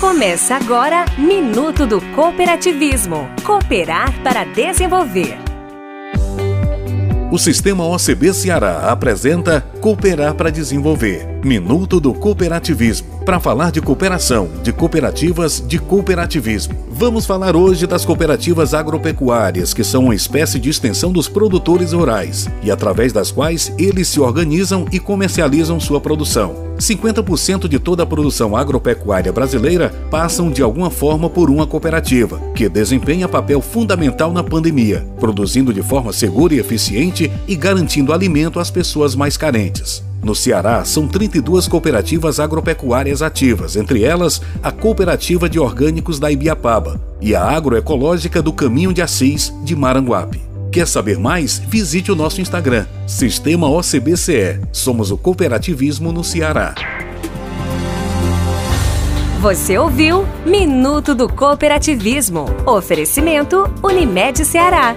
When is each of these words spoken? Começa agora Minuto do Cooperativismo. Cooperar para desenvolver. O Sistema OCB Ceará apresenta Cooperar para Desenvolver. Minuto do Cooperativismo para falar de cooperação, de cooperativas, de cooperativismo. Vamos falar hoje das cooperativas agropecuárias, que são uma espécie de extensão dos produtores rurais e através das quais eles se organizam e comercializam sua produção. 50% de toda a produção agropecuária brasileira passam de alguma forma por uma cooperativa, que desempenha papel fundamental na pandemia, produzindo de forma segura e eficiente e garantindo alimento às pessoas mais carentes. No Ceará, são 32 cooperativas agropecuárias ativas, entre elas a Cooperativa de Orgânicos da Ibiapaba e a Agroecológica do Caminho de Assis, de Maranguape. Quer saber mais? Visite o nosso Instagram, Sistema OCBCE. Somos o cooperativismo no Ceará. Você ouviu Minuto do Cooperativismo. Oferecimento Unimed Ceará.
Começa 0.00 0.56
agora 0.56 1.04
Minuto 1.18 1.86
do 1.86 2.00
Cooperativismo. 2.14 3.28
Cooperar 3.44 4.18
para 4.22 4.44
desenvolver. 4.44 5.36
O 7.30 7.38
Sistema 7.38 7.84
OCB 7.84 8.32
Ceará 8.32 8.90
apresenta 8.90 9.60
Cooperar 9.78 10.34
para 10.34 10.48
Desenvolver. 10.48 11.26
Minuto 11.44 12.00
do 12.00 12.14
Cooperativismo 12.14 13.19
para 13.30 13.38
falar 13.38 13.70
de 13.70 13.80
cooperação, 13.80 14.50
de 14.60 14.72
cooperativas, 14.72 15.62
de 15.64 15.78
cooperativismo. 15.78 16.74
Vamos 16.90 17.26
falar 17.26 17.54
hoje 17.54 17.86
das 17.86 18.04
cooperativas 18.04 18.74
agropecuárias, 18.74 19.72
que 19.72 19.84
são 19.84 20.06
uma 20.06 20.16
espécie 20.16 20.58
de 20.58 20.68
extensão 20.68 21.12
dos 21.12 21.28
produtores 21.28 21.92
rurais 21.92 22.48
e 22.60 22.72
através 22.72 23.12
das 23.12 23.30
quais 23.30 23.72
eles 23.78 24.08
se 24.08 24.18
organizam 24.18 24.84
e 24.90 24.98
comercializam 24.98 25.78
sua 25.78 26.00
produção. 26.00 26.56
50% 26.76 27.68
de 27.68 27.78
toda 27.78 28.02
a 28.02 28.06
produção 28.06 28.56
agropecuária 28.56 29.32
brasileira 29.32 29.94
passam 30.10 30.50
de 30.50 30.60
alguma 30.60 30.90
forma 30.90 31.30
por 31.30 31.50
uma 31.50 31.68
cooperativa, 31.68 32.40
que 32.52 32.68
desempenha 32.68 33.28
papel 33.28 33.60
fundamental 33.60 34.32
na 34.32 34.42
pandemia, 34.42 35.06
produzindo 35.20 35.72
de 35.72 35.84
forma 35.84 36.12
segura 36.12 36.52
e 36.52 36.58
eficiente 36.58 37.30
e 37.46 37.54
garantindo 37.54 38.12
alimento 38.12 38.58
às 38.58 38.72
pessoas 38.72 39.14
mais 39.14 39.36
carentes. 39.36 40.09
No 40.22 40.34
Ceará, 40.34 40.84
são 40.84 41.08
32 41.08 41.66
cooperativas 41.66 42.38
agropecuárias 42.38 43.22
ativas, 43.22 43.76
entre 43.76 44.04
elas 44.04 44.42
a 44.62 44.70
Cooperativa 44.70 45.48
de 45.48 45.58
Orgânicos 45.58 46.18
da 46.18 46.30
Ibiapaba 46.30 47.00
e 47.20 47.34
a 47.34 47.42
Agroecológica 47.42 48.42
do 48.42 48.52
Caminho 48.52 48.92
de 48.92 49.00
Assis, 49.00 49.52
de 49.64 49.74
Maranguape. 49.74 50.42
Quer 50.70 50.86
saber 50.86 51.18
mais? 51.18 51.58
Visite 51.58 52.12
o 52.12 52.16
nosso 52.16 52.40
Instagram, 52.40 52.86
Sistema 53.06 53.68
OCBCE. 53.68 54.60
Somos 54.72 55.10
o 55.10 55.16
cooperativismo 55.16 56.12
no 56.12 56.22
Ceará. 56.22 56.74
Você 59.40 59.78
ouviu 59.78 60.26
Minuto 60.44 61.14
do 61.14 61.26
Cooperativismo. 61.26 62.44
Oferecimento 62.66 63.64
Unimed 63.82 64.44
Ceará. 64.44 64.94